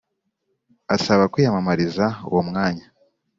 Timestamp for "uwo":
2.29-2.41